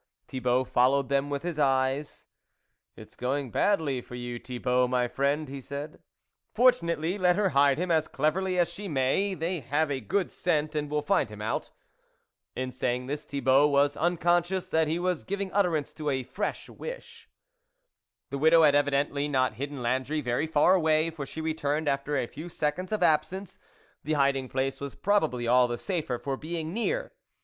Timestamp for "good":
9.99-10.31